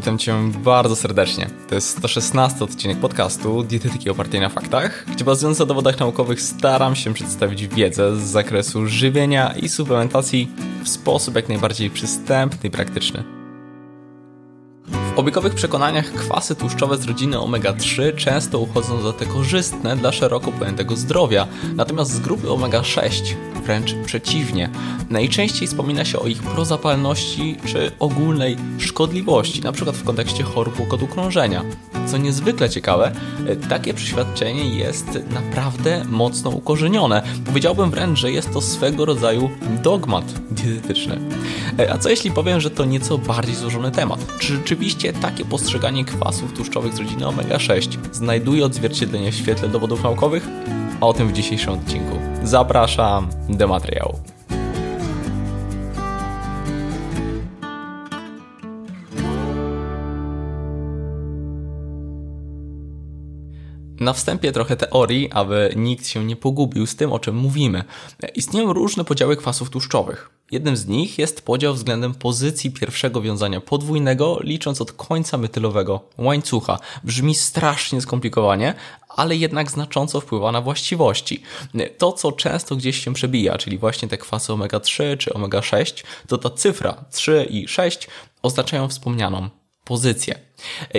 [0.00, 1.50] Witam Cię bardzo serdecznie.
[1.68, 6.96] To jest 116 odcinek podcastu Dietetyki opartej na faktach, gdzie bazując na dowodach naukowych staram
[6.96, 10.48] się przedstawić wiedzę z zakresu żywienia i suplementacji
[10.84, 13.39] w sposób jak najbardziej przystępny i praktyczny.
[15.20, 20.52] W obiegowych przekonaniach kwasy tłuszczowe z rodziny omega-3 często uchodzą za te korzystne dla szeroko
[20.52, 24.70] pojętego zdrowia, natomiast z grupy omega-6 wręcz przeciwnie.
[25.10, 29.92] Najczęściej wspomina się o ich prozapalności czy ogólnej szkodliwości, np.
[29.92, 31.64] w kontekście chorób układu krążenia.
[32.06, 33.12] Co niezwykle ciekawe,
[33.68, 37.22] takie przeświadczenie jest naprawdę mocno ukorzenione.
[37.46, 39.50] Powiedziałbym wręcz, że jest to swego rodzaju
[39.82, 41.18] dogmat dietetyczny.
[41.92, 44.26] A co jeśli powiem, że to nieco bardziej złożony temat?
[44.38, 50.48] Czy rzeczywiście takie postrzeganie kwasów tłuszczowych z rodziny omega-6 znajduje odzwierciedlenie w świetle dowodów naukowych?
[51.00, 52.18] O tym w dzisiejszym odcinku.
[52.44, 54.29] Zapraszam do materiału.
[64.00, 67.84] Na wstępie trochę teorii, aby nikt się nie pogubił z tym, o czym mówimy.
[68.34, 70.30] Istnieją różne podziały kwasów tłuszczowych.
[70.50, 76.78] Jednym z nich jest podział względem pozycji pierwszego wiązania podwójnego, licząc od końca metylowego łańcucha.
[77.04, 78.74] Brzmi strasznie skomplikowanie,
[79.08, 81.42] ale jednak znacząco wpływa na właściwości.
[81.98, 86.50] To, co często gdzieś się przebija, czyli właśnie te kwasy omega-3 czy omega-6, to ta
[86.50, 88.08] cyfra 3 i 6
[88.42, 89.48] oznaczają wspomnianą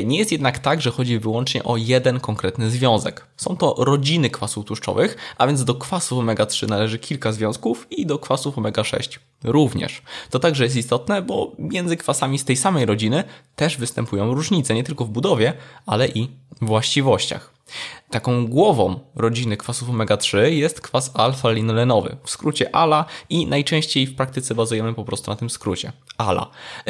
[0.06, 3.26] Nie jest jednak tak, że chodzi wyłącznie o jeden konkretny związek.
[3.38, 8.20] Są to rodziny kwasów tłuszczowych, a więc do kwasów omega-3 należy kilka związków i do
[8.20, 10.02] kwasów omega-6 również.
[10.30, 13.24] To także jest istotne, bo między kwasami z tej samej rodziny
[13.56, 15.54] też występują różnice, nie tylko w budowie,
[15.86, 16.28] ale i
[16.62, 17.54] właściwościach.
[18.10, 24.56] Taką głową rodziny kwasów omega-3 jest kwas alfa-linolenowy, w skrócie ALA i najczęściej w praktyce
[24.56, 26.48] bazujemy po prostu na tym skrócie ALA.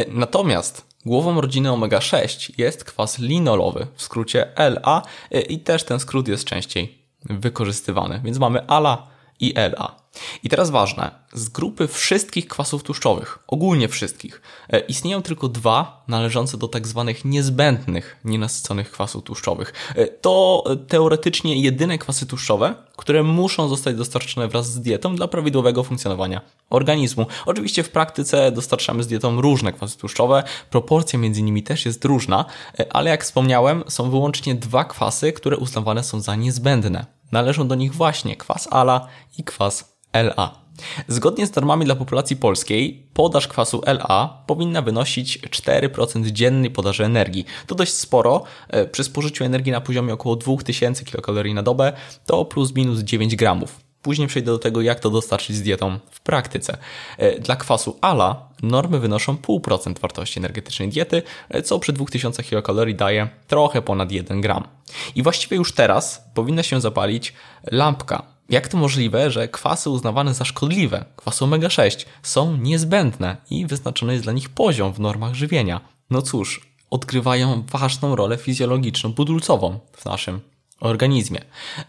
[0.07, 5.01] Natomiast Głową rodziny omega-6 jest kwas linolowy, w skrócie LA
[5.49, 8.21] i też ten skrót jest częściej wykorzystywany.
[8.23, 9.07] Więc mamy ALA
[9.41, 10.01] i LA.
[10.43, 16.57] I teraz ważne, z grupy wszystkich kwasów tłuszczowych, ogólnie wszystkich, e, istnieją tylko dwa należące
[16.57, 19.73] do tak zwanych niezbędnych nienasyconych kwasów tłuszczowych.
[19.95, 25.83] E, to teoretycznie jedyne kwasy tłuszczowe, które muszą zostać dostarczone wraz z dietą dla prawidłowego
[25.83, 27.25] funkcjonowania organizmu.
[27.45, 32.45] Oczywiście w praktyce dostarczamy z dietą różne kwasy tłuszczowe, proporcja między nimi też jest różna,
[32.79, 37.20] e, ale jak wspomniałem, są wyłącznie dwa kwasy, które uznawane są za niezbędne.
[37.31, 40.61] Należą do nich właśnie kwas ALA i kwas LA.
[41.07, 47.45] Zgodnie z normami dla populacji polskiej, podaż kwasu LA powinna wynosić 4% dziennej podaży energii.
[47.67, 48.43] To dość sporo.
[48.67, 51.93] E, przy spożyciu energii na poziomie około 2000 kcal na dobę
[52.25, 53.79] to plus minus 9 gramów.
[54.01, 56.77] Później przejdę do tego, jak to dostarczyć z dietą w praktyce.
[57.17, 61.23] E, dla kwasu ALA normy wynoszą 0,5% wartości energetycznej diety,
[61.63, 64.67] co przy 2000 kcal daje trochę ponad 1 gram.
[65.15, 67.33] I właściwie już teraz powinna się zapalić
[67.71, 74.13] lampka jak to możliwe, że kwasy uznawane za szkodliwe, kwasy omega-6, są niezbędne i wyznaczony
[74.13, 75.81] jest dla nich poziom w normach żywienia?
[76.09, 80.39] No cóż, odgrywają ważną rolę fizjologiczną, budulcową w naszym
[80.79, 81.39] organizmie.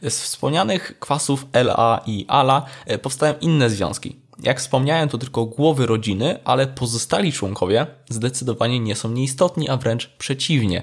[0.03, 5.87] Z wspomnianych kwasów LA i ALA e, powstają inne związki, jak wspomniałem, to tylko głowy
[5.87, 10.83] rodziny, ale pozostali członkowie zdecydowanie nie są nieistotni, a wręcz przeciwnie.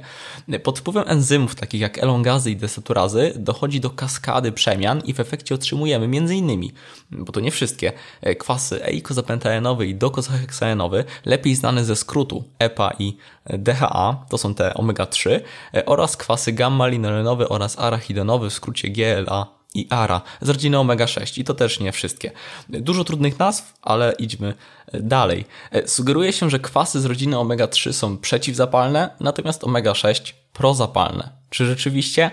[0.63, 5.55] Pod wpływem enzymów takich jak elongazy i desaturazy dochodzi do kaskady przemian i w efekcie
[5.55, 6.71] otrzymujemy m.in.,
[7.11, 7.91] bo to nie wszystkie,
[8.39, 15.39] kwasy eikozapentaenowy i dokozaheksaenowy, lepiej znane ze skrótu EPA i DHA, to są te omega-3,
[15.85, 21.53] oraz kwasy gamma-linolenowy oraz arachidonowy w skrócie GLA i ARA z rodziny omega-6 i to
[21.53, 22.31] też nie wszystkie.
[22.69, 24.53] Dużo trudnych nazw, ale idźmy
[24.93, 25.45] dalej.
[25.85, 31.29] Sugeruje się, że kwasy z rodziny omega-3 są przeciwzapalne, natomiast omega-6 prozapalne.
[31.49, 32.31] Czy rzeczywiście?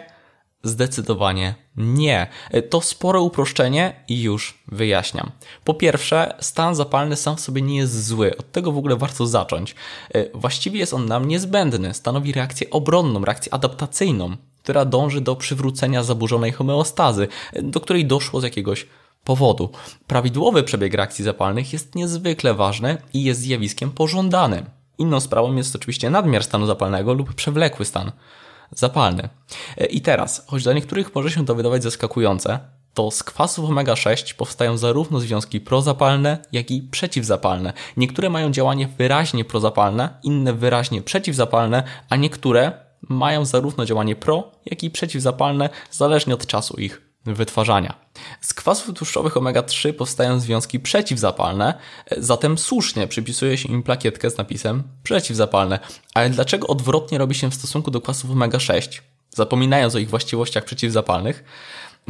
[0.62, 2.26] Zdecydowanie nie.
[2.70, 5.30] To spore uproszczenie i już wyjaśniam.
[5.64, 8.36] Po pierwsze, stan zapalny sam w sobie nie jest zły.
[8.36, 9.74] Od tego w ogóle warto zacząć.
[10.34, 11.94] Właściwie jest on nam niezbędny.
[11.94, 14.36] Stanowi reakcję obronną, reakcję adaptacyjną
[14.66, 17.28] która dąży do przywrócenia zaburzonej homeostazy,
[17.62, 18.86] do której doszło z jakiegoś
[19.24, 19.70] powodu.
[20.06, 24.64] Prawidłowy przebieg reakcji zapalnych jest niezwykle ważny i jest zjawiskiem pożądanym.
[24.98, 28.12] Inną sprawą jest oczywiście nadmiar stanu zapalnego lub przewlekły stan
[28.70, 29.28] zapalny.
[29.90, 32.58] I teraz, choć dla niektórych może się to wydawać zaskakujące,
[32.94, 37.72] to z kwasów omega-6 powstają zarówno związki prozapalne, jak i przeciwzapalne.
[37.96, 44.82] Niektóre mają działanie wyraźnie prozapalne, inne wyraźnie przeciwzapalne, a niektóre mają zarówno działanie pro, jak
[44.82, 47.94] i przeciwzapalne, zależnie od czasu ich wytwarzania.
[48.40, 51.74] Z kwasów tłuszczowych omega-3 powstają związki przeciwzapalne,
[52.16, 55.78] zatem słusznie przypisuje się im plakietkę z napisem przeciwzapalne.
[56.14, 59.00] Ale dlaczego odwrotnie robi się w stosunku do kwasów omega-6,
[59.30, 61.44] zapominając o ich właściwościach przeciwzapalnych?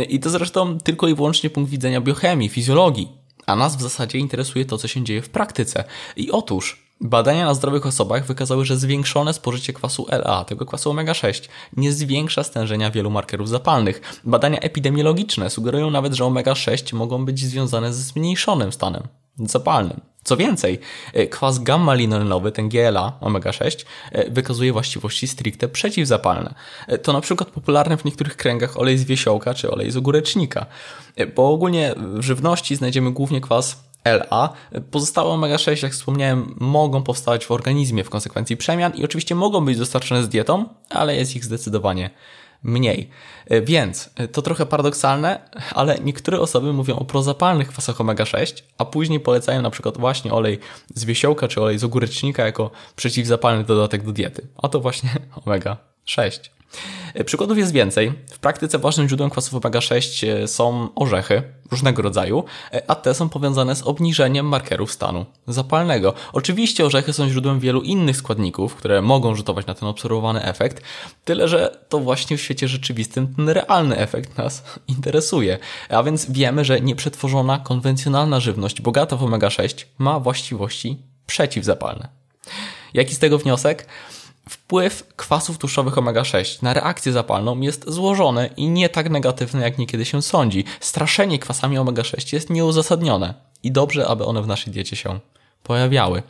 [0.08, 3.08] I to zresztą tylko i wyłącznie punkt widzenia biochemii, fizjologii,
[3.46, 5.84] a nas w zasadzie interesuje to, co się dzieje w praktyce.
[6.16, 11.48] I otóż Badania na zdrowych osobach wykazały, że zwiększone spożycie kwasu LA, tego kwasu omega-6,
[11.76, 14.20] nie zwiększa stężenia wielu markerów zapalnych.
[14.24, 19.02] Badania epidemiologiczne sugerują nawet, że omega-6 mogą być związane ze zmniejszonym stanem
[19.38, 20.00] zapalnym.
[20.24, 20.78] Co więcej,
[21.12, 26.54] e, kwas gamma-linoleinowy, ten GLA, omega-6, e, wykazuje właściwości stricte przeciwzapalne.
[26.88, 30.66] E, to na przykład popularny w niektórych kręgach olej z wiesiołka czy olej z ogórecznika.
[31.36, 34.52] Bo ogólnie w żywności znajdziemy głównie kwas LA.
[34.90, 39.78] Pozostałe omega-6, jak wspomniałem, mogą powstawać w organizmie w konsekwencji przemian i oczywiście mogą być
[39.78, 42.10] dostarczone z dietą, ale jest ich zdecydowanie
[42.62, 43.10] mniej.
[43.62, 49.62] Więc to trochę paradoksalne, ale niektóre osoby mówią o prozapalnych kwasach omega-6, a później polecają
[49.62, 50.58] na przykład właśnie olej
[50.94, 54.46] z wiesiołka czy olej z ogórecznika jako przeciwzapalny dodatek do diety.
[54.62, 55.10] A to właśnie
[55.46, 56.50] omega-6.
[57.14, 58.12] E, przykładów jest więcej.
[58.30, 63.28] W praktyce ważnym źródłem kwasów omega-6 e, są orzechy różnego rodzaju, e, a te są
[63.28, 66.14] powiązane z obniżeniem markerów stanu zapalnego.
[66.32, 70.82] Oczywiście orzechy są źródłem wielu innych składników, które mogą rzutować na ten obserwowany efekt,
[71.24, 74.62] tyle że to właśnie w świecie rzeczywistym ten realny efekt nas
[74.96, 75.58] interesuje.
[75.88, 82.08] A więc wiemy, że nieprzetworzona, konwencjonalna żywność bogata w omega-6 ma właściwości przeciwzapalne.
[82.94, 83.86] Jaki z tego wniosek?
[84.48, 90.04] Wpływ kwasów tłuszczowych omega-6 na reakcję zapalną jest złożony i nie tak negatywny, jak niekiedy
[90.04, 90.64] się sądzi.
[90.80, 95.20] Straszenie kwasami omega-6 jest nieuzasadnione i dobrze, aby one w naszej diecie się
[95.62, 96.22] pojawiały.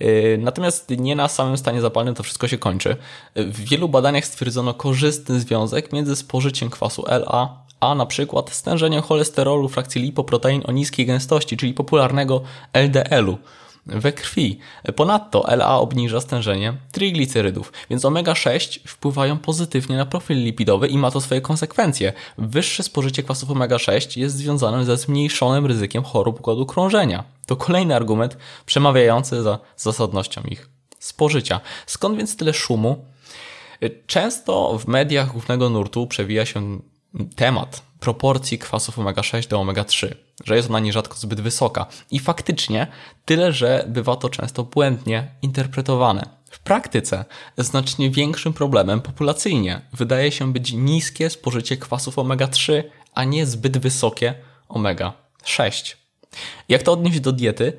[0.00, 2.96] Yy, natomiast nie na samym stanie zapalnym to wszystko się kończy.
[3.36, 9.68] W wielu badaniach stwierdzono korzystny związek między spożyciem kwasu LA a na przykład stężeniem cholesterolu
[9.68, 12.42] frakcji lipoprotein o niskiej gęstości, czyli popularnego
[12.72, 13.38] LDL-u
[13.86, 14.58] we krwi.
[14.96, 21.20] Ponadto LA obniża stężenie triglicerydów, więc omega-6 wpływają pozytywnie na profil lipidowy i ma to
[21.20, 22.12] swoje konsekwencje.
[22.38, 27.24] Wyższe spożycie kwasów omega-6 jest związane ze zmniejszonym ryzykiem chorób układu krążenia.
[27.46, 28.36] To kolejny argument
[28.66, 30.68] przemawiający za zasadnością ich
[30.98, 31.60] spożycia.
[31.86, 33.04] Skąd więc tyle szumu?
[34.06, 36.80] Często w mediach głównego nurtu przewija się
[37.36, 41.86] temat proporcji kwasów omega-6 do omega-3, że jest ona nierzadko zbyt wysoka.
[42.10, 42.86] I faktycznie
[43.24, 46.28] tyle, że bywa to często błędnie interpretowane.
[46.50, 47.24] W praktyce
[47.56, 52.82] znacznie większym problemem populacyjnie wydaje się być niskie spożycie kwasów omega-3,
[53.14, 54.34] a nie zbyt wysokie
[54.68, 55.96] omega-6.
[56.68, 57.78] Jak to odnieść do diety?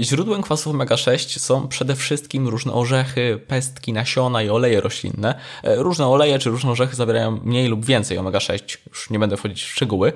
[0.00, 5.34] Źródłem kwasów omega-6 są przede wszystkim różne orzechy, pestki, nasiona i oleje roślinne.
[5.62, 9.62] E, różne oleje czy różne orzechy zawierają mniej lub więcej omega-6, już nie będę wchodzić
[9.62, 10.12] w szczegóły.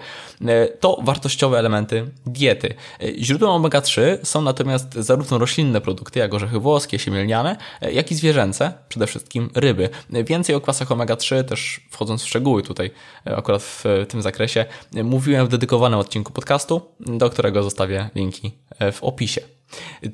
[0.47, 2.75] E, to wartościowe elementy diety.
[3.03, 7.57] E, źródłem omega-3 są natomiast zarówno roślinne produkty, jak orzechy włoskie, siemielniane,
[7.93, 9.89] jak i zwierzęce, przede wszystkim ryby.
[10.11, 12.91] Więcej o kwasach omega-3, też wchodząc w szczegóły tutaj,
[13.25, 18.53] akurat w tym zakresie, mówiłem w dedykowanym odcinku podcastu, do którego zostawię linki
[18.93, 19.41] w opisie.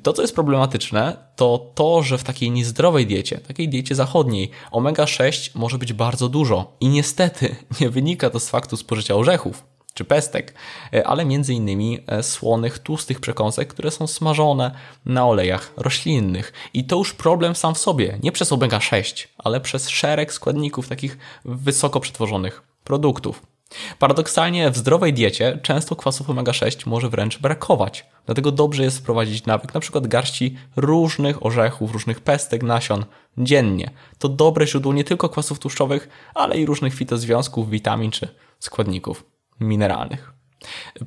[0.03, 5.49] To, co jest problematyczne, to to, że w takiej niezdrowej diecie, takiej diecie zachodniej, omega-6
[5.55, 6.77] może być bardzo dużo.
[6.79, 10.53] I niestety nie wynika to z faktu spożycia orzechów czy pestek,
[11.05, 14.71] ale między innymi e, słonych, tłustych przekąsek, które są smażone
[15.05, 16.53] na olejach roślinnych.
[16.73, 21.17] I to już problem sam w sobie, nie przez omega-6, ale przez szereg składników takich
[21.45, 23.41] wysoko przetworzonych produktów.
[23.99, 28.05] Paradoksalnie w zdrowej diecie często kwasów omega-6 może wręcz brakować.
[28.25, 30.01] Dlatego dobrze jest wprowadzić nawyk np.
[30.01, 33.05] garści różnych orzechów, różnych pestek, nasion
[33.37, 33.91] dziennie.
[34.19, 38.27] To dobre źródło nie tylko kwasów tłuszczowych, ale i różnych fitozwiązków, witamin czy
[38.59, 39.23] składników
[39.59, 40.33] mineralnych.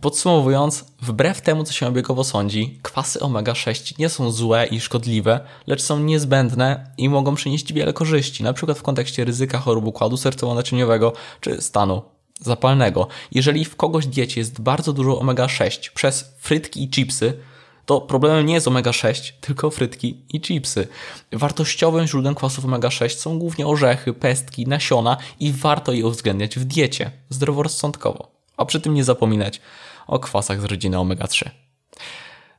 [0.01, 5.83] Podsumowując, wbrew temu, co się obiegowo sądzi, kwasy omega-6 nie są złe i szkodliwe, lecz
[5.83, 8.75] są niezbędne i mogą przynieść wiele korzyści, np.
[8.75, 12.03] w kontekście ryzyka chorób układu sercowo-naczyniowego czy stanu
[12.41, 13.09] zapalnego.
[13.33, 17.39] Jeżeli w kogoś diecie jest bardzo dużo omega-6 przez frytki i chipsy,
[17.87, 20.89] to problemem nie jest omega-6, tylko frytki i chipsy.
[21.33, 27.11] Wartościowym źródłem kwasów omega-6 są głównie orzechy, pestki, nasiona i warto je uwzględniać w diecie,
[27.29, 28.31] zdroworozsądkowo.
[28.57, 29.61] A przy tym nie zapominać
[30.07, 31.51] o kwasach z rodziny omega-3.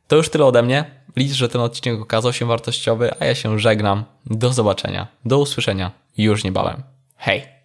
[0.08, 1.02] To już tyle ode mnie.
[1.16, 4.04] Liczę, że ten odcinek okazał się wartościowy, a ja się żegnam.
[4.26, 5.08] Do zobaczenia.
[5.26, 6.84] Do usłyszenia już niebawem.
[7.18, 7.61] Hej!